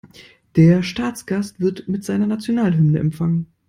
[0.55, 3.53] Der Staatsgast wird mit seiner Nationalhymne empfangen.